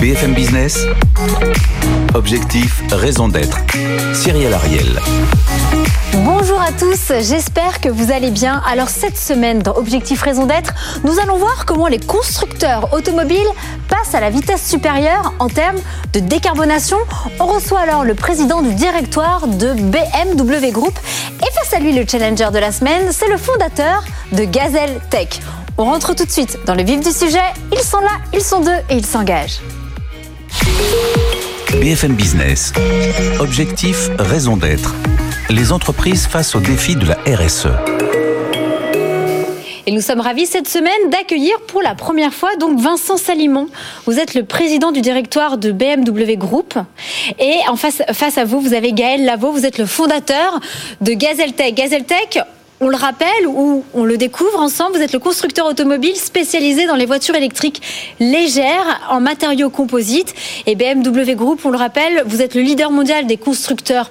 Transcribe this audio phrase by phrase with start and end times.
[0.00, 0.86] BFM Business,
[2.14, 3.58] objectif, raison d'être.
[4.14, 5.00] Cyril Ariel.
[6.24, 8.62] Bonjour à tous, j'espère que vous allez bien.
[8.66, 10.72] Alors cette semaine dans Objectif Raison d'être,
[11.04, 13.48] nous allons voir comment les constructeurs automobiles
[13.88, 15.78] passent à la vitesse supérieure en termes
[16.12, 16.98] de décarbonation.
[17.38, 20.98] On reçoit alors le président du directoire de BMW Group
[21.42, 25.40] et face à lui le challenger de la semaine, c'est le fondateur de Gazelle Tech.
[25.78, 27.38] On rentre tout de suite dans le vif du sujet.
[27.72, 29.60] Ils sont là, ils sont deux et ils s'engagent.
[31.72, 32.72] BFM Business.
[33.38, 34.94] Objectif, raison d'être.
[35.48, 37.68] Les entreprises face aux défis de la RSE.
[39.86, 43.68] Et nous sommes ravis cette semaine d'accueillir pour la première fois donc Vincent Salimon.
[44.06, 46.74] Vous êtes le président du directoire de BMW Group.
[47.38, 50.60] Et face, face à vous, vous avez Gaël Lavaux, vous êtes le fondateur
[51.00, 51.74] de Gazeltech.
[51.74, 52.40] Gazeltech,
[52.80, 56.96] on le rappelle ou on le découvre ensemble, vous êtes le constructeur automobile spécialisé dans
[56.96, 57.82] les voitures électriques
[58.20, 60.34] légères en matériaux composites.
[60.66, 64.10] Et BMW Group, on le rappelle, vous êtes le leader mondial des constructeurs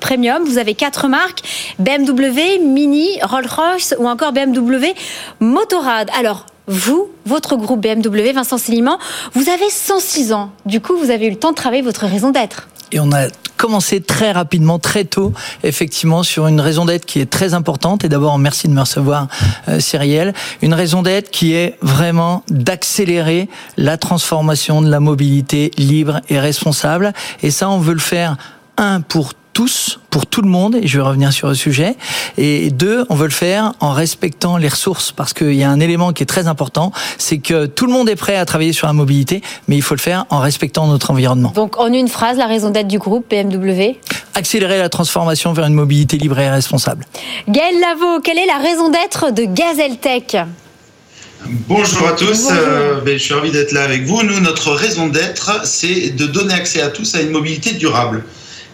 [0.00, 0.42] premium.
[0.44, 1.42] Vous avez quatre marques,
[1.78, 4.92] BMW, Mini, Rolls-Royce ou encore BMW
[5.38, 6.10] Motorrad.
[6.18, 8.98] Alors, vous, votre groupe BMW, Vincent Séliman,
[9.34, 10.50] vous avez 106 ans.
[10.66, 12.68] Du coup, vous avez eu le temps de travailler votre raison d'être.
[12.92, 15.32] Et on a commencé très rapidement, très tôt,
[15.64, 18.04] effectivement, sur une raison d'être qui est très importante.
[18.04, 19.28] Et d'abord, merci de me recevoir,
[19.68, 20.32] euh, Cyrielle.
[20.62, 27.12] Une raison d'être qui est vraiment d'accélérer la transformation de la mobilité libre et responsable.
[27.42, 28.36] Et ça, on veut le faire,
[28.78, 31.96] un, pour tous, pour tout le monde, et je vais revenir sur le sujet.
[32.38, 35.80] Et deux, on veut le faire en respectant les ressources, parce qu'il y a un
[35.80, 38.86] élément qui est très important, c'est que tout le monde est prêt à travailler sur
[38.86, 41.52] la mobilité, mais il faut le faire en respectant notre environnement.
[41.54, 43.98] Donc en une phrase, la raison d'être du groupe BMW
[44.34, 47.06] Accélérer la transformation vers une mobilité libre et responsable.
[47.48, 50.36] Gaël Lavaux, quelle est la raison d'être de Gazeltech
[51.68, 54.22] Bonjour à tous, euh, ben, je suis ravi d'être là avec vous.
[54.22, 58.24] Nous, notre raison d'être, c'est de donner accès à tous à une mobilité durable.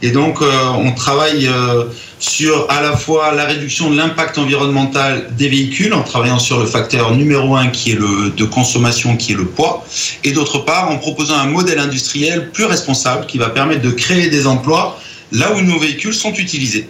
[0.07, 1.83] Et donc, euh, on travaille euh,
[2.21, 6.67] sur à la fois la réduction de l'impact environnemental des véhicules, en travaillant sur le
[6.67, 9.85] facteur numéro un qui est le de consommation, qui est le poids,
[10.23, 14.31] et d'autre part en proposant un modèle industriel plus responsable qui va permettre de créer
[14.31, 14.97] des emplois
[15.33, 16.89] là où nos véhicules sont utilisés.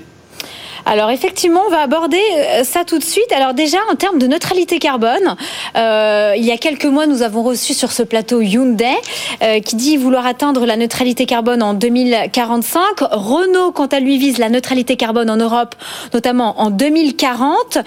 [0.89, 3.33] Alors effectivement, on va aborder euh, ça tout de suite.
[3.35, 5.35] Alors déjà, en termes de neutralité carbone,
[5.77, 8.95] euh, il y a quelques mois, nous avons reçu sur ce plateau Hyundai
[9.43, 12.81] euh, qui dit vouloir atteindre la neutralité carbone en 2045.
[13.01, 15.75] Renault, quant à lui, vise la neutralité carbone en Europe,
[16.15, 17.79] notamment en 2040.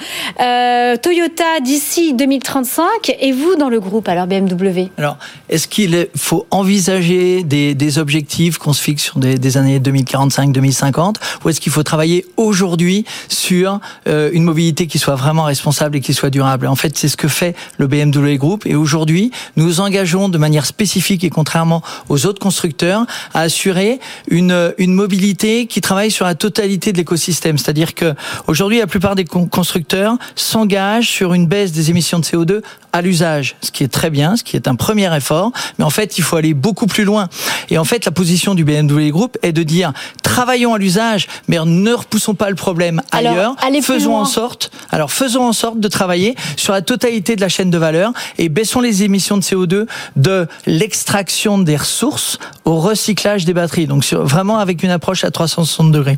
[1.01, 3.15] Toyota d'ici 2035.
[3.21, 5.17] Et vous, dans le groupe, alors BMW Alors,
[5.47, 11.49] est-ce qu'il faut envisager des, objectifs qu'on se fixe sur des, des années 2045-2050 ou
[11.49, 12.88] est-ce qu'il faut travailler aujourd'hui
[13.27, 16.67] sur euh, une mobilité qui soit vraiment responsable et qui soit durable.
[16.67, 18.65] En fait, c'est ce que fait le BMW Group.
[18.65, 24.73] Et aujourd'hui, nous engageons de manière spécifique et contrairement aux autres constructeurs à assurer une,
[24.77, 27.57] une mobilité qui travaille sur la totalité de l'écosystème.
[27.57, 28.13] C'est-à-dire que
[28.47, 32.61] aujourd'hui, la plupart des constructeurs s'engagent sur une baisse des émissions de CO2
[32.93, 35.51] à l'usage, ce qui est très bien, ce qui est un premier effort.
[35.77, 37.29] Mais en fait, il faut aller beaucoup plus loin.
[37.69, 41.57] Et en fait, la position du BMW Group est de dire travaillons à l'usage, mais
[41.63, 42.78] ne repoussons pas le problème
[43.11, 43.55] ailleurs.
[43.81, 47.69] faisons en sorte, alors faisons en sorte de travailler sur la totalité de la chaîne
[47.69, 49.85] de valeur et baissons les émissions de CO2
[50.15, 53.87] de l'extraction des ressources au recyclage des batteries.
[53.87, 56.17] Donc vraiment avec une approche à 360 degrés.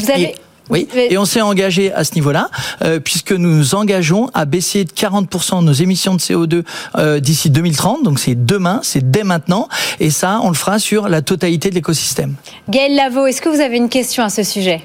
[0.00, 0.34] Vous avez
[0.68, 2.50] oui, et on s'est engagé à ce niveau-là,
[2.82, 6.64] euh, puisque nous nous engageons à baisser de 40% nos émissions de CO2
[6.96, 8.02] euh, d'ici 2030.
[8.02, 9.68] Donc c'est demain, c'est dès maintenant,
[10.00, 12.34] et ça, on le fera sur la totalité de l'écosystème.
[12.68, 14.82] Gaël Lavaux, est-ce que vous avez une question à ce sujet?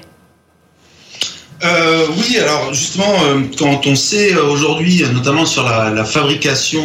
[1.64, 6.82] Euh, oui, alors justement, euh, quand on sait euh, aujourd'hui, notamment sur la, fabrication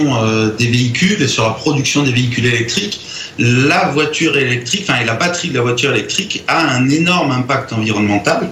[0.58, 3.00] des véhicules et sur la production des véhicules électriques,
[3.40, 7.74] la voiture électrique, enfin et la batterie de la voiture électrique a un énorme impact
[7.74, 8.50] environnemental.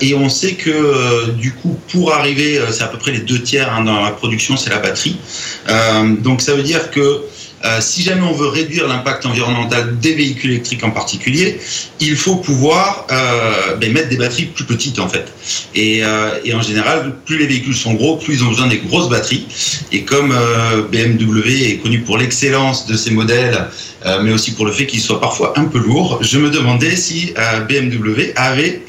[0.00, 3.72] et on sait que du coup, pour arriver, c'est à peu près les deux tiers
[3.72, 5.16] hein, dans la production, c'est la batterie.
[6.20, 7.22] donc ça veut dire que
[7.64, 11.58] euh, si jamais on veut réduire l'impact environnemental des véhicules électriques en particulier,
[12.00, 15.32] il faut pouvoir euh, ben, mettre des batteries plus petites en fait.
[15.74, 18.78] Et, euh, et, en général, plus les véhicules sont gros, plus ils ont besoin des
[18.78, 19.46] grosses batteries.
[19.92, 20.34] Et comme
[20.90, 23.66] BMW est connu pour l'excellence de ses modèles,
[24.22, 27.34] mais aussi pour le fait qu'ils soient parfois un peu lourds, je me demandais si
[27.68, 28.82] BMW avait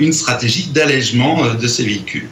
[0.00, 2.28] une stratégie d'allègement de ses véhicules.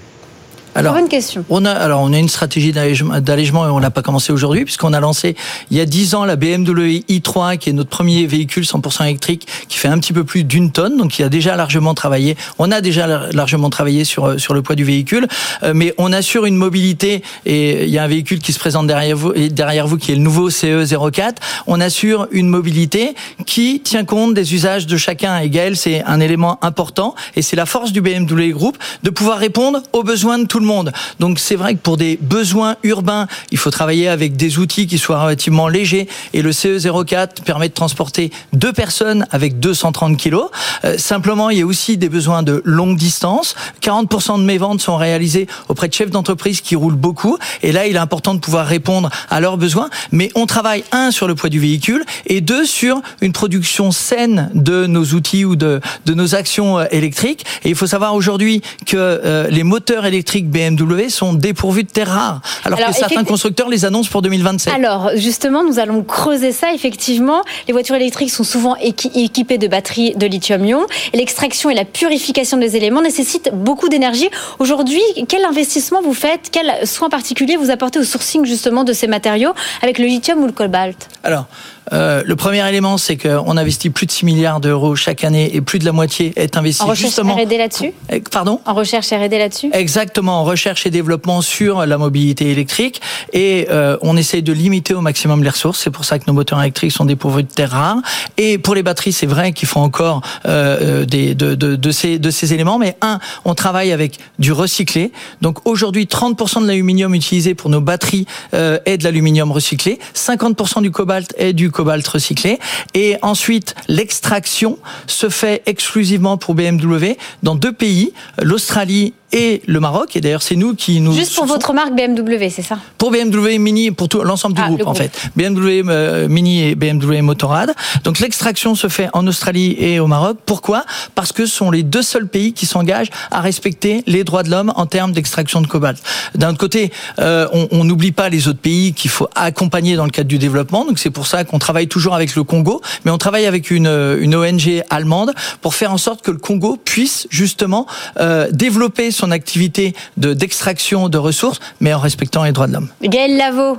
[0.74, 1.44] Alors, une question.
[1.50, 4.92] On a, alors, on a une stratégie d'allègement et on l'a pas commencé aujourd'hui puisqu'on
[4.92, 5.34] a lancé
[5.70, 9.48] il y a 10 ans la BMW i3 qui est notre premier véhicule 100% électrique
[9.68, 12.36] qui fait un petit peu plus d'une tonne donc il a déjà largement travaillé.
[12.58, 15.26] On a déjà largement travaillé sur sur le poids du véhicule,
[15.62, 18.86] euh, mais on assure une mobilité et il y a un véhicule qui se présente
[18.86, 21.34] derrière vous derrière vous qui est le nouveau CE04.
[21.66, 23.14] On assure une mobilité
[23.44, 25.38] qui tient compte des usages de chacun.
[25.40, 29.38] Et Gaël, c'est un élément important et c'est la force du BMW Group de pouvoir
[29.38, 30.92] répondre aux besoins de tout le monde.
[31.18, 34.98] Donc c'est vrai que pour des besoins urbains, il faut travailler avec des outils qui
[34.98, 36.08] soient relativement légers.
[36.32, 40.50] Et le CE04 permet de transporter deux personnes avec 230 kilos.
[40.84, 43.54] Euh, simplement, il y a aussi des besoins de longue distance.
[43.82, 47.38] 40% de mes ventes sont réalisées auprès de chefs d'entreprise qui roulent beaucoup.
[47.62, 49.90] Et là, il est important de pouvoir répondre à leurs besoins.
[50.12, 54.50] Mais on travaille, un, sur le poids du véhicule et deux, sur une production saine
[54.54, 57.44] de nos outils ou de, nos actions euh, électriques.
[57.64, 62.08] Et il faut savoir aujourd'hui que euh, les moteurs électriques BMW sont dépourvus de terres
[62.08, 64.72] rares, alors, que certains constructeurs les annoncent pour 2027.
[64.74, 66.72] Alors justement, nous allons creuser ça.
[66.74, 70.86] Effectivement, les voitures électriques sont souvent équipées de batteries de lithium-ion.
[71.14, 74.28] L'extraction et la purification des éléments nécessitent beaucoup d'énergie.
[74.58, 76.50] Aujourd'hui, quel investissement vous faites?
[76.52, 79.52] Quel soin particulier vous apportez au sourcing justement de ces matériaux
[79.82, 81.08] avec le lithium ou le cobalt?
[81.22, 81.46] Alors,
[81.92, 85.60] euh, le premier élément, c'est qu'on investit plus de 6 milliards d'euros chaque année et
[85.60, 87.34] plus de la moitié est investi en justement.
[87.34, 91.98] R&D là-dessus eh, Pardon En recherche R&D là-dessus Exactement, en recherche et développement sur la
[91.98, 93.00] mobilité électrique
[93.32, 95.80] et euh, on essaye de limiter au maximum les ressources.
[95.80, 97.98] C'est pour ça que nos moteurs électriques sont dépourvus de terres rares.
[98.36, 102.18] Et pour les batteries, c'est vrai qu'il faut encore euh, des, de, de, de, ces,
[102.18, 102.78] de ces éléments.
[102.78, 105.12] Mais un, on travaille avec du recyclé.
[105.40, 109.98] Donc aujourd'hui, 30% de l'aluminium utilisé pour nos batteries est de l'aluminium recyclé.
[110.14, 112.58] 50% du cobalt est du cobalt recyclé.
[112.94, 120.16] Et ensuite, l'extraction se fait exclusivement pour BMW dans deux pays, l'Australie et le Maroc.
[120.16, 121.12] Et d'ailleurs, c'est nous qui nous.
[121.12, 122.78] Juste pour votre marque BMW, c'est ça?
[122.98, 125.12] Pour BMW Mini, pour tout l'ensemble du ah, groupe, en fait.
[125.36, 127.74] BMW euh, Mini et BMW Motorrad.
[128.04, 130.38] Donc l'extraction se fait en Australie et au Maroc.
[130.46, 130.84] Pourquoi?
[131.14, 134.50] Parce que ce sont les deux seuls pays qui s'engagent à respecter les droits de
[134.50, 135.98] l'homme en termes d'extraction de cobalt.
[136.34, 140.10] D'un autre côté, euh, on n'oublie pas les autres pays qu'il faut accompagner dans le
[140.10, 140.84] cadre du développement.
[140.84, 143.86] Donc c'est pour ça qu'on travaille toujours avec le Congo, mais on travaille avec une,
[144.20, 147.86] une ONG allemande pour faire en sorte que le Congo puisse justement
[148.18, 152.88] euh, développer son activité d'extraction de, ressources, mais en respectant les droits de l'homme.
[153.02, 153.78] Gaël Lavaux,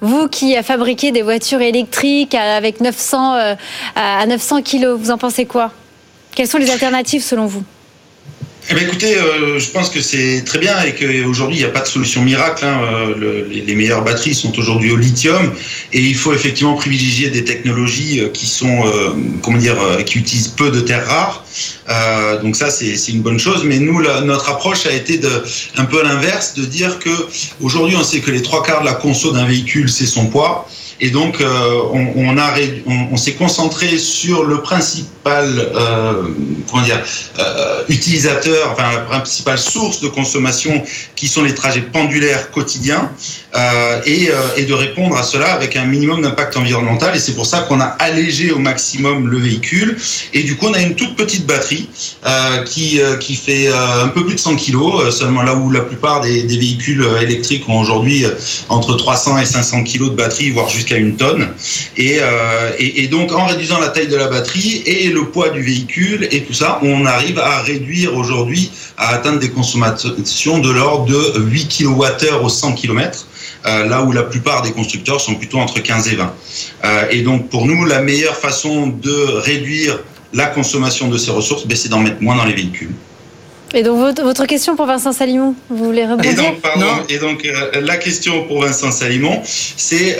[0.00, 3.54] vous qui fabriquez des voitures électriques avec 900 euh,
[3.96, 5.72] à 900 kilos, vous en pensez quoi?
[6.34, 7.64] Quelles sont les alternatives selon vous?
[8.68, 11.70] Eh bien, écoutez, euh, je pense que c'est très bien et qu'aujourd'hui, il n'y a
[11.70, 12.64] pas de solution miracle.
[12.64, 12.80] Hein.
[13.20, 15.52] Euh, les, meilleures batteries sont aujourd'hui au lithium
[15.92, 18.82] et il faut effectivement privilégier des technologies euh, qui sont,
[19.42, 21.44] comment dire, qui utilisent peu de terres rares.
[22.42, 23.62] donc ça, c'est une bonne chose.
[23.64, 25.30] Mais nous, notre approche a été de,
[25.76, 27.10] un peu à l'inverse, de dire que
[27.60, 30.68] aujourd'hui, on sait que les trois quarts de la conso d'un véhicule, c'est son poids.
[31.00, 32.54] Et donc, on, on, a,
[32.86, 35.68] on, on s'est concentré sur le principal,
[36.70, 37.02] comment dire,
[37.88, 40.82] utilisateur enfin la principale source de consommation
[41.14, 43.10] qui sont les trajets pendulaires quotidiens
[43.56, 47.16] euh, et, euh, et, de répondre à cela avec un minimum d'impact environnemental.
[47.16, 49.96] Et c'est pour ça qu'on a allégé au maximum le véhicule.
[50.34, 51.88] Et du coup, on a une toute petite batterie
[52.26, 55.70] euh, qui, euh, qui fait euh, un peu plus de 100 kg, seulement là où
[55.70, 58.26] la plupart des, des véhicules électriques ont aujourd'hui
[58.68, 61.48] entre 300 et 500 kg de batterie, voire jusqu'à une tonne.
[61.96, 62.20] Et,
[62.78, 66.28] et, et donc, en réduisant la taille de la batterie et le poids du véhicule
[66.30, 71.40] et tout ça, on arrive à réduire aujourd'hui à atteindre des consommations de l'ordre de
[71.40, 73.26] 8 kWh au 100 km.
[73.66, 76.34] Euh, là où la plupart des constructeurs sont plutôt entre 15 et 20.
[76.84, 79.98] Euh, et donc pour nous, la meilleure façon de réduire
[80.32, 82.92] la consommation de ces ressources, ben, c'est d'en mettre moins dans les véhicules.
[83.74, 86.54] Et donc votre, question pour Vincent Salimon, vous voulez rebondir
[87.08, 90.18] Et donc, euh, la question pour Vincent Salimon, c'est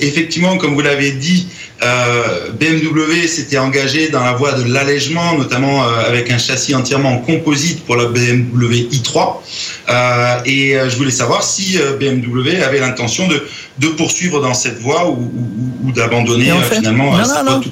[0.00, 1.48] effectivement, comme vous l'avez dit,
[1.82, 7.10] euh, BMW s'était engagé dans la voie de l'allègement, notamment euh, avec un châssis entièrement
[7.10, 9.34] en composite pour la BMW i3.
[9.88, 13.44] Euh, et je voulais savoir si BMW avait l'intention de,
[13.78, 15.30] de poursuivre dans cette voie ou,
[15.92, 17.12] d'abandonner finalement
[17.60, 17.70] tout.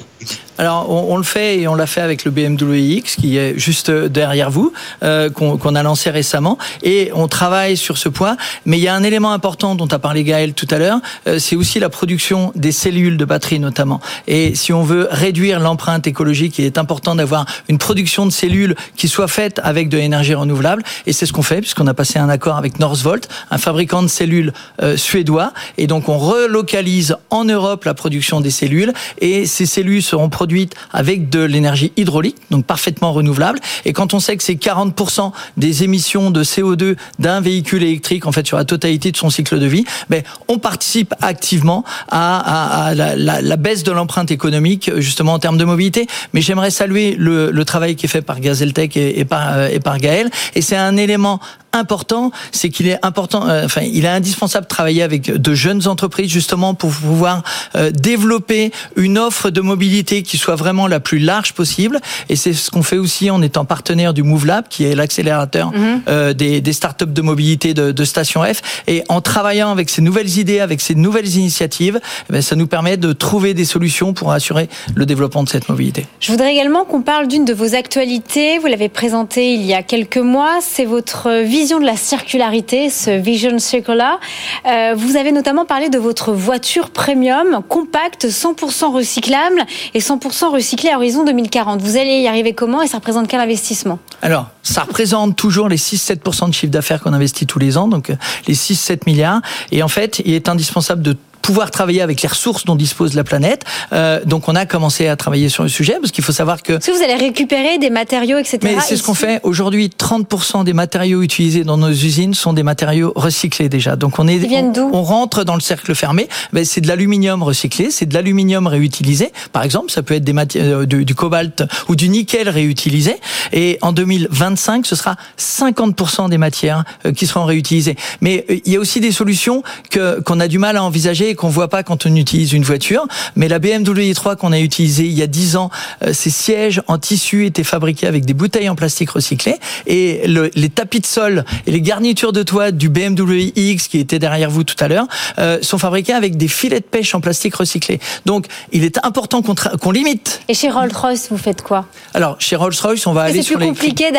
[0.58, 3.90] Alors, on, le fait et on l'a fait avec le BMW X qui est juste
[3.90, 6.58] derrière vous, euh, qu'on a lancé récemment.
[6.82, 8.36] Et on travaille sur ce point.
[8.66, 11.38] Mais il y a un élément important dont a parlé Gaël tout à l'heure, euh,
[11.38, 14.00] c'est aussi la production des cellules de batterie notamment.
[14.26, 18.74] Et si on veut réduire l'empreinte écologique, il est important d'avoir une production de cellules
[18.96, 20.82] qui soit faite avec de l'énergie renouvelable.
[21.06, 24.08] Et c'est ce qu'on fait puisqu'on a passé un accord avec Northvolt, un fabricant de
[24.08, 25.52] cellules euh, suédois.
[25.78, 28.92] Et donc, on relocalise en Europe la production des cellules.
[29.20, 33.60] Et ces cellules seront produite avec de l'énergie hydraulique, donc parfaitement renouvelable.
[33.84, 38.32] Et quand on sait que c'est 40% des émissions de CO2 d'un véhicule électrique, en
[38.32, 43.56] fait, sur la totalité de son cycle de vie, ben, on participe activement à, la,
[43.56, 46.08] baisse de l'empreinte économique, justement en termes de mobilité.
[46.32, 49.78] Mais j'aimerais saluer le, travail qui est fait par Gazeltech et, et par, euh, et
[49.78, 50.28] par Gaël.
[50.56, 51.38] Et c'est un élément
[51.72, 55.86] important, c'est qu'il est important, euh, enfin, il est indispensable de travailler avec de jeunes
[55.88, 57.42] entreprises justement pour pouvoir
[57.74, 62.00] euh, développer une offre de mobilité qui soit vraiment la plus large possible.
[62.28, 66.02] Et c'est ce qu'on fait aussi en étant partenaire du MoveLab, qui est l'accélérateur mhm.
[66.08, 68.82] euh, des, des startups de mobilité de, de, Station F.
[68.86, 72.00] Et en travaillant avec ces nouvelles idées, avec ces nouvelles initiatives,
[72.32, 76.06] eh ça nous permet de trouver des solutions pour assurer le développement de cette mobilité.
[76.20, 78.58] Je voudrais également qu'on parle d'une de vos actualités.
[78.58, 80.58] Vous l'avez présentée il y a quelques mois.
[80.60, 84.18] C'est votre vie vision de la circularité, ce Vision Circular.
[84.66, 89.64] Euh, vous avez notamment parlé de votre voiture premium, compacte, 100% recyclable
[89.94, 91.80] et 100% recyclée à horizon 2040.
[91.80, 94.00] Vous allez y arriver comment et ça représente quel investissement?
[94.22, 98.10] Alors, ça représente toujours les 6-7% de chiffre d'affaires qu'on investit tous les ans, donc
[98.10, 98.16] euh,
[98.48, 99.40] les 6-7 milliards.
[99.70, 103.24] Et en fait, il est indispensable de pouvoir travailler avec les ressources dont dispose la
[103.24, 103.64] planète.
[103.92, 106.74] Euh, donc on a commencé à travailler sur le sujet parce qu'il faut savoir que...
[106.74, 108.58] Que vous allez récupérer des matériaux, etc.
[108.62, 109.40] Mais c'est ce qu'on fait.
[109.42, 113.96] Aujourd'hui, 30% des matériaux utilisés dans nos usines sont des matériaux recyclés déjà.
[113.96, 114.36] Donc on est...
[114.36, 116.28] Ils viennent d'où on, rentre dans le cercle fermé.
[116.52, 119.32] Ben, c'est de l'aluminium recyclé, c'est de l'aluminium réutilisé.
[119.52, 123.16] Par exemple, ça peut être des euh, du, du, cobalt ou du nickel réutilisé.
[123.52, 127.96] Et en 2025, ce sera 50% des matières euh, qui seront réutilisées.
[128.20, 131.31] Mais euh, il y a aussi des solutions que qu'on a du mal à envisager
[131.34, 133.06] qu'on voit pas quand on utilise une voiture.
[133.36, 135.70] Mais la BMW i3 qu'on a utilisée il y a 10 ans,
[136.04, 140.50] euh, ces sièges en tissu étaient fabriqués avec des bouteilles en plastique recyclé et le,
[140.54, 144.50] les tapis de sol et les garnitures de toit du BMW iX qui était derrière
[144.50, 145.06] vous tout à l'heure
[145.38, 148.00] euh, sont fabriqués avec des filets de pêche en plastique recyclé.
[148.26, 150.40] Donc il est important qu'on qu'on limite.
[150.48, 151.86] Et chez Rolls-Royce, vous faites quoi?
[152.14, 153.66] Alors chez Rolls-Royce, on va aller sur les.
[153.66, 154.10] C'est plus compliqué.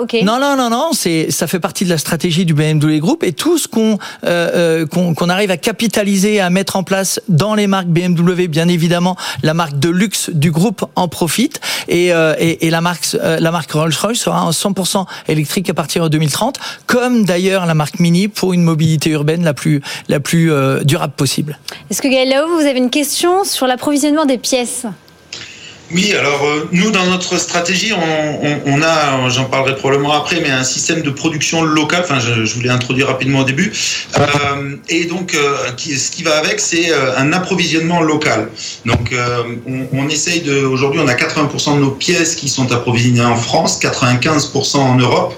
[0.00, 0.16] Ok.
[0.22, 3.32] Non non non non, c'est ça fait partie de la stratégie du BMW Group et
[3.32, 7.66] tout ce qu'on euh, euh qu'on arrive à capitaliser à mettre en place dans les
[7.66, 12.70] marques BMW, bien évidemment, la marque de luxe du groupe en profite et, euh, et,
[12.70, 17.24] la marque euh, la marque Rolls-Royce sera en 100% électrique à partir de 2030, comme
[17.24, 21.58] d'ailleurs la marque Mini pour une mobilité urbaine la plus la plus euh, durable possible.
[21.90, 24.86] Est-ce que Gaël Lao, vous avez une question sur l'approvisionnement des pièces?
[25.94, 30.64] Oui, alors euh, nous, dans notre stratégie, on, a, j'en parlerai probablement après, mais un
[30.64, 33.72] système de production locale, enfin je, je voulais introduire rapidement au début,
[34.18, 38.48] euh, et donc euh, ce qui va avec, c'est un approvisionnement local.
[38.86, 39.14] Donc
[39.66, 43.36] on, on, essaye de, aujourd'hui on a 80% de nos pièces qui sont approvisionnées en
[43.36, 45.34] France, 95% en Europe.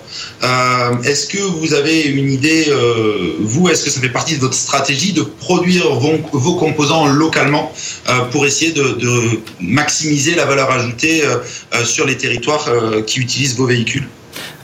[1.05, 2.67] Est-ce que vous avez une idée,
[3.41, 7.73] vous, est-ce que ça fait partie de votre stratégie de produire vos, composants localement
[8.31, 8.85] pour essayer de,
[9.61, 11.39] maximiser la valeur ajoutée euh,
[11.75, 14.07] euh, sur les territoires euh, qui utilisent vos véhicules?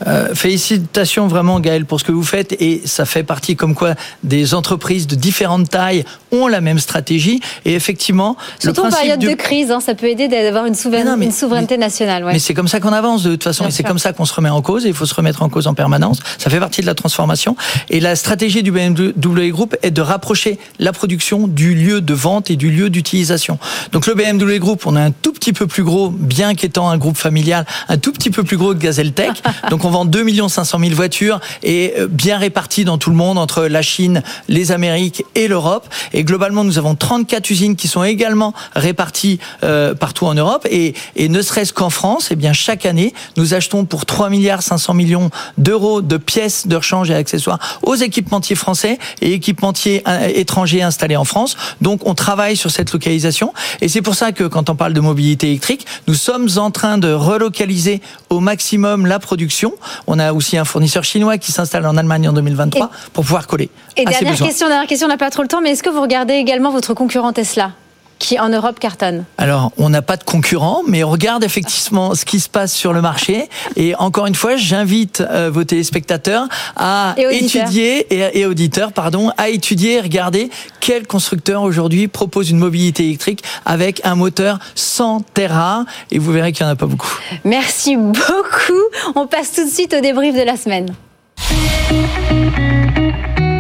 [0.06, 3.94] Euh, félicitations vraiment Gaël pour ce que vous faites et ça fait partie comme quoi
[4.24, 7.40] des entreprises de différentes tailles ont la même stratégie.
[7.64, 9.26] Et effectivement surtout en période du...
[9.26, 12.24] de crise hein, ça peut aider d'avoir une, souveraineté, non, mais, une souveraineté mais, nationale
[12.24, 12.32] ouais.
[12.32, 14.24] mais c'est comme ça qu'on avance de toute façon Bien et c'est comme ça qu'on
[14.24, 16.20] se remet en cause et il faut se remettre en cause en permanence.
[16.38, 17.56] Ça fait partie de la transformation.
[17.88, 22.50] Et la stratégie du BMW Group est de rapprocher la production du lieu de vente
[22.50, 23.58] et du lieu d'utilisation.
[23.92, 26.99] Donc le BMW Group on est un tout petit peu plus gros bien qu'étant un
[26.99, 30.78] groupe familial un tout petit peu plus gros que Gazeltech donc on vend 2 500
[30.78, 35.25] 000 voitures et euh, bien réparties dans tout le monde entre la Chine, les Amériques
[35.35, 35.88] et l'Europe.
[36.12, 40.66] Et globalement, nous avons 34 usines qui sont également réparties euh, partout en Europe.
[40.70, 44.62] Et, et ne serait-ce qu'en France, eh bien chaque année, nous achetons pour 3 milliards
[44.62, 50.28] 500 millions d'euros de pièces de rechange et accessoires aux équipementiers français et équipementiers euh,
[50.35, 51.56] étrangers installés en France.
[51.80, 53.52] Donc on travaille sur cette localisation.
[53.80, 56.99] Et c'est pour ça que quand on parle de mobilité électrique, nous sommes en train
[56.99, 59.75] de relocaliser au maximum la production.
[60.06, 63.46] On a aussi un fournisseur chinois qui s'installe en Allemagne en 2023 et, pour pouvoir
[63.46, 63.70] coller.
[63.96, 66.02] Et dernière question, dernière question, on n'a pas trop le temps, mais est-ce que vous
[66.02, 67.72] regardez également votre concurrent Tesla?
[68.20, 72.24] Qui en Europe cartonne Alors, on n'a pas de concurrent, mais on regarde effectivement ce
[72.24, 73.48] qui se passe sur le marché.
[73.74, 76.46] Et encore une fois, j'invite euh, vos téléspectateurs
[76.76, 82.50] à et étudier et, et, auditeurs, pardon, à étudier et regarder quel constructeur aujourd'hui propose
[82.50, 85.84] une mobilité électrique avec un moteur sans terra.
[86.10, 87.18] Et vous verrez qu'il n'y en a pas beaucoup.
[87.44, 88.84] Merci beaucoup.
[89.16, 90.94] On passe tout de suite au débrief de la semaine.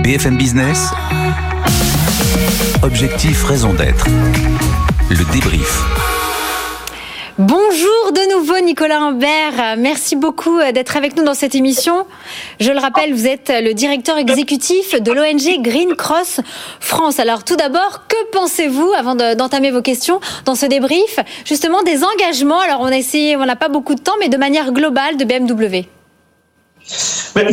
[0.04, 0.90] BFM Business.
[2.82, 4.06] Objectif, raison d'être.
[5.10, 5.82] Le débrief.
[7.36, 9.76] Bonjour de nouveau Nicolas Humbert.
[9.76, 12.06] Merci beaucoup euh, d'être avec nous dans cette émission.
[12.58, 16.40] Je le rappelle, vous êtes le directeur exécutif de l'ONG Green Cross
[16.80, 17.20] France.
[17.20, 22.60] Alors tout d'abord, que pensez-vous, avant d'entamer vos questions, dans ce débrief, justement des engagements?
[22.60, 25.24] Alors on a essayé, on n'a pas beaucoup de temps, mais de manière globale de
[25.26, 25.86] BMW.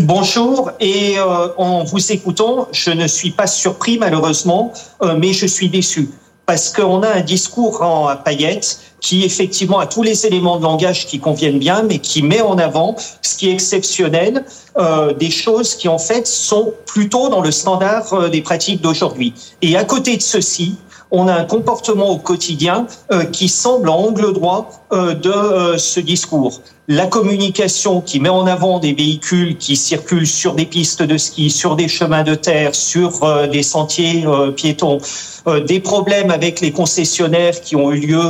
[0.02, 5.46] Bonjour et euh, en vous écoutant, je ne suis pas surpris malheureusement, euh, mais je
[5.46, 6.10] suis déçu
[6.46, 11.06] parce qu'on a un discours en paillettes qui effectivement a tous les éléments de langage
[11.06, 14.46] qui conviennent bien, mais qui met en avant ce qui est exceptionnel,
[14.78, 19.34] euh, des choses qui en fait sont plutôt dans le standard des pratiques d'aujourd'hui.
[19.62, 20.76] Et à côté de ceci,
[21.12, 25.78] on a un comportement au quotidien euh, qui semble en angle droit euh, de euh,
[25.78, 26.62] ce discours.
[26.88, 31.50] La communication qui met en avant des véhicules qui circulent sur des pistes de ski,
[31.50, 35.00] sur des chemins de terre, sur des sentiers piétons,
[35.68, 38.22] des problèmes avec les concessionnaires qui ont eu lieu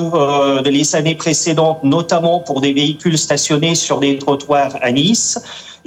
[0.66, 5.38] les années précédentes, notamment pour des véhicules stationnés sur des trottoirs à Nice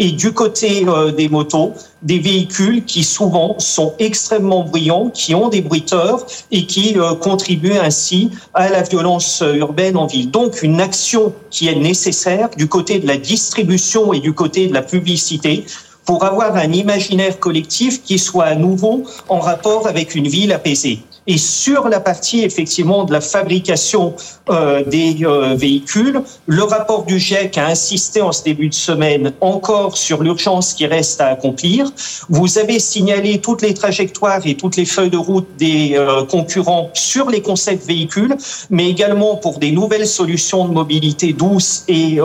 [0.01, 5.51] et du côté euh, des motos, des véhicules qui souvent sont extrêmement bruyants, qui ont
[5.51, 10.31] des bruiteurs et qui euh, contribuent ainsi à la violence urbaine en ville.
[10.31, 14.75] Donc une action qui est nécessaire du côté de la distribution et du côté de
[14.75, 15.67] la publicité
[16.07, 21.01] pour avoir un imaginaire collectif qui soit à nouveau en rapport avec une ville apaisée.
[21.27, 24.15] Et sur la partie effectivement de la fabrication
[24.49, 29.33] euh, des euh, véhicules, le rapport du GIEC a insisté en ce début de semaine
[29.41, 31.91] encore sur l'urgence qui reste à accomplir.
[32.29, 36.91] Vous avez signalé toutes les trajectoires et toutes les feuilles de route des euh, concurrents
[36.95, 38.35] sur les concepts véhicules,
[38.71, 42.19] mais également pour des nouvelles solutions de mobilité douce et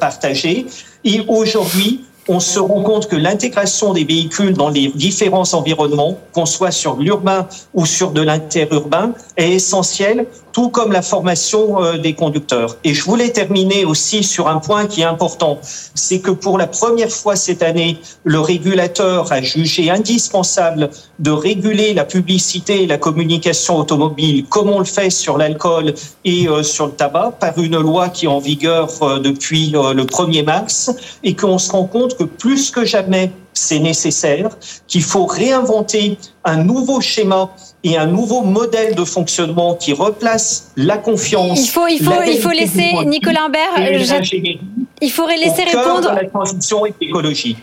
[0.00, 0.66] partagée.
[1.04, 6.46] Et aujourd'hui, on se rend compte que l'intégration des véhicules dans les différents environnements, qu'on
[6.46, 12.14] soit sur l'urbain ou sur de l'interurbain, est essentielle, tout comme la formation euh, des
[12.14, 12.76] conducteurs.
[12.84, 15.58] Et je voulais terminer aussi sur un point qui est important,
[15.94, 21.94] c'est que pour la première fois cette année, le régulateur a jugé indispensable de réguler
[21.94, 26.86] la publicité et la communication automobile comme on le fait sur l'alcool et euh, sur
[26.86, 30.90] le tabac par une loi qui est en vigueur euh, depuis le 1er mars
[31.22, 34.50] et qu'on se rend compte plus que jamais, c'est nécessaire,
[34.86, 37.50] qu'il faut réinventer un nouveau schéma
[37.82, 41.60] et un nouveau modèle de fonctionnement qui replace la confiance.
[41.60, 43.78] Il faut, il faut, il faut laisser Nicolas Imbert.
[45.02, 46.12] Il faut laisser répondre.
[46.14, 47.56] la transition écologique.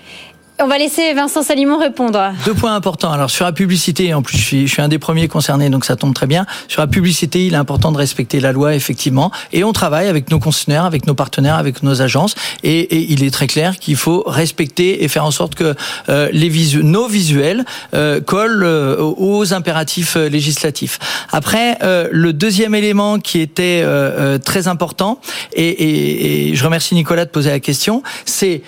[0.60, 2.34] On va laisser Vincent Salimon répondre.
[2.44, 3.12] Deux points importants.
[3.12, 6.15] Alors sur la publicité, en plus je suis, un des premiers concernés, donc ça tombe
[6.15, 6.48] très bien.
[6.67, 9.32] Sur la publicité, il est important de respecter la loi, effectivement.
[9.54, 12.34] Et on travaille avec nos concessionnaires, avec nos partenaires, avec nos agences.
[12.63, 15.76] Et, et il est très clair qu'il faut respecter et faire en sorte que
[16.10, 16.50] euh, les
[16.82, 20.98] nos visuels euh, collent euh, aux impératifs euh, législatifs.
[21.32, 25.20] Après, euh, le deuxième élément qui était euh, très important,
[25.54, 28.63] et, et, et, je remercie Nicolas de poser la question, c'est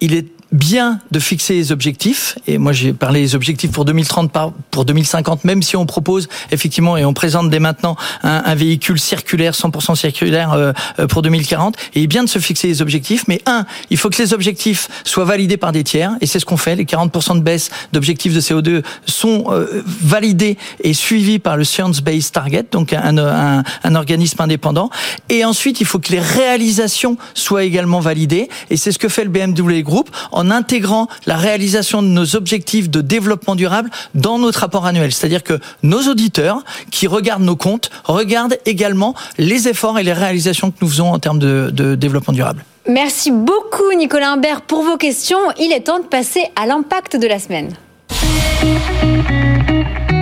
[0.00, 2.38] il est bien de fixer les objectifs.
[2.46, 4.32] Et moi, j'ai parlé des objectifs pour 2030,
[4.70, 8.98] pour 2050, même si on propose effectivement et on présente dès maintenant un, un véhicule
[8.98, 11.76] circulaire, 100% circulaire euh, euh, pour 2040.
[11.94, 13.24] Et bien de se fixer les objectifs.
[13.28, 16.12] Mais un, il faut que les objectifs soient validés par des tiers.
[16.20, 16.74] Et c'est ce qu'on fait.
[16.74, 22.00] Les 40% de baisse d'objectifs de CO2 sont euh, validés et suivis par le Science
[22.00, 24.90] Based Target, donc un, un, un organisme indépendant.
[25.28, 28.48] Et ensuite, il faut que les réalisations soient également validées.
[28.70, 30.10] Et c'est ce que fait le BMW Group
[30.50, 35.12] intégrant la réalisation de nos objectifs de développement durable dans notre rapport annuel.
[35.12, 40.70] C'est-à-dire que nos auditeurs qui regardent nos comptes regardent également les efforts et les réalisations
[40.70, 42.64] que nous faisons en termes de, de développement durable.
[42.88, 45.38] Merci beaucoup Nicolas Imbert pour vos questions.
[45.58, 47.72] Il est temps de passer à l'impact de la semaine.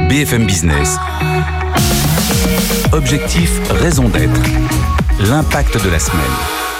[0.09, 0.97] BFM Business.
[2.93, 4.41] Objectif, raison d'être.
[5.29, 6.74] L'impact de la semaine.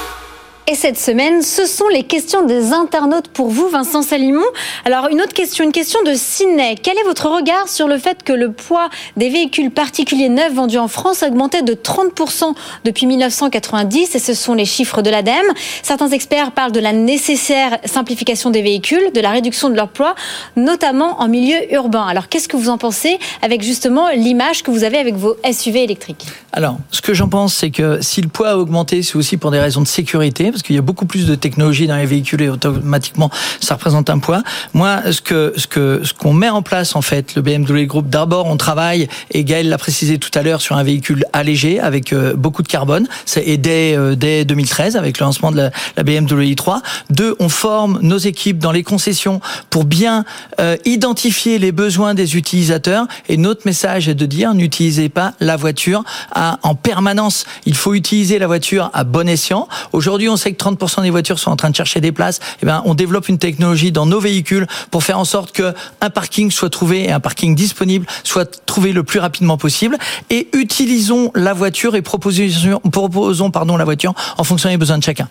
[0.67, 4.41] Et cette semaine, ce sont les questions des internautes pour vous, Vincent Salimon.
[4.87, 6.77] Alors, une autre question, une question de Sydney.
[6.83, 10.79] Quel est votre regard sur le fait que le poids des véhicules particuliers neufs vendus
[10.79, 12.55] en France a augmenté de 30%
[12.87, 15.53] depuis 1990 et ce sont les chiffres de l'ADEME.
[15.83, 20.15] Certains experts parlent de la nécessaire simplification des véhicules, de la réduction de leur poids,
[20.57, 22.07] notamment en milieu urbain.
[22.07, 25.85] Alors, qu'est-ce que vous en pensez avec justement l'image que vous avez avec vos SUV
[25.85, 26.25] électriques?
[26.55, 29.51] Alors, ce que j'en pense, c'est que si le poids a augmenté, c'est aussi pour
[29.51, 32.41] des raisons de sécurité parce qu'il y a beaucoup plus de technologie dans les véhicules
[32.41, 34.45] et automatiquement ça représente un poids.
[34.73, 38.09] Moi, ce que ce que ce qu'on met en place en fait, le BMW Group,
[38.09, 42.13] d'abord on travaille et Gaël l'a précisé tout à l'heure sur un véhicule allégé avec
[42.13, 43.09] euh, beaucoup de carbone.
[43.27, 46.83] C'est dès euh, dès 2013 avec le lancement de la, BMW i3.
[47.11, 49.41] Deux, on forme nos équipes dans les concessions
[49.71, 50.25] pour bien
[50.61, 53.09] euh, identifier les besoins des utilisateurs.
[53.29, 57.45] Et notre message est de dire n'utilisez pas la voiture en permanence.
[57.67, 59.69] Il faut utiliser la voiture à bon escient.
[59.93, 62.41] Aujourd'hui, on sait que 30% des voitures sont en train de chercher des places.
[62.63, 66.11] Eh bien, on développe une technologie dans nos véhicules pour faire en sorte que un
[66.11, 69.97] parking soit trouvé et un parking disponible soit trouvé le plus rapidement possible.
[70.31, 75.03] Et utilisons la voiture et proposons, proposons pardon la voiture en fonction des besoins de
[75.03, 75.29] chacun.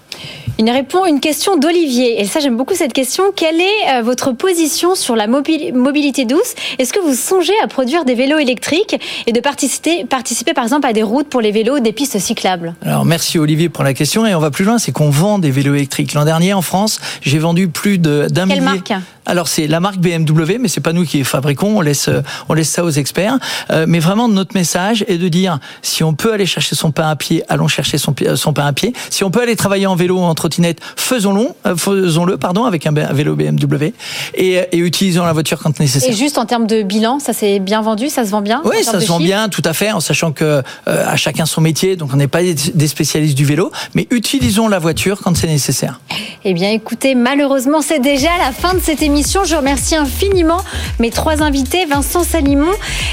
[0.58, 2.22] Il répond une question d'Olivier.
[2.22, 3.26] Et ça, j'aime beaucoup cette question.
[3.36, 6.56] Quelle est euh, votre position sur la mobilité douce?
[6.80, 10.88] Est-ce que vous songez à produire des vélos électriques et de participer, participer par exemple
[10.88, 12.76] à des routes pour les vélos, des pistes cyclables?
[12.84, 15.52] Alors merci Olivier pour la question et on va plus loin, c'est qu'on vend des
[15.52, 16.14] vélos électriques.
[16.14, 18.56] L'an dernier en France, j'ai vendu plus d'un millier.
[18.56, 18.94] Quelle marque?
[19.26, 21.78] Alors c'est la marque BMW, mais c'est pas nous qui les fabriquons.
[21.78, 22.10] On laisse,
[22.50, 23.38] on laisse ça aux experts.
[23.72, 27.10] Euh, mais vraiment notre message est de dire si on peut aller chercher son pain
[27.10, 28.94] à pied, allons chercher son, son pain à pied.
[29.10, 32.86] Si on peut aller travailler en vélo ou en trottinette, faisons-le, euh, faisons-le, pardon, avec
[32.86, 33.94] un vélo BMW
[34.36, 36.10] et, et utilisons la voiture quand nécessaire.
[36.10, 38.62] Et juste en termes de bilan, ça s'est bien vendu, ça se vend bien.
[38.66, 41.62] Oui, ça se vend bien, tout à fait, en sachant que euh, à chacun son
[41.62, 45.48] métier, donc on n'est pas des spécialistes du vélo, mais utilisons la voiture quand c'est
[45.48, 46.00] nécessaire.
[46.44, 49.13] Eh bien, écoutez, malheureusement, c'est déjà la fin de cette émission.
[49.16, 50.62] Je remercie infiniment
[51.00, 52.72] mes trois invités, Vincent Salimon,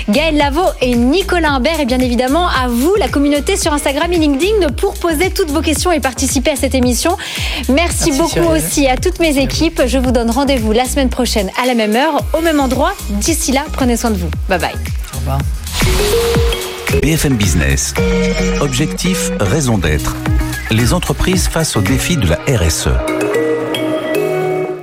[0.08, 1.78] Gaël Lavaux et Nicolas Imbert.
[1.80, 5.60] Et bien évidemment, à vous, la communauté sur Instagram et LinkedIn, pour poser toutes vos
[5.60, 7.16] questions et participer à cette émission.
[7.68, 9.82] Merci, Merci beaucoup aussi à toutes mes équipes.
[9.86, 12.94] Je vous donne rendez-vous la semaine prochaine à la même heure, au même endroit.
[13.10, 14.30] D'ici là, prenez soin de vous.
[14.48, 14.74] Bye bye.
[15.14, 15.38] Au revoir.
[17.02, 17.92] BFM Business.
[18.60, 20.16] Objectif, raison d'être.
[20.70, 22.88] Les entreprises face aux défis de la RSE.